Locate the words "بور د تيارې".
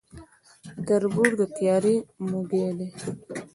1.13-1.95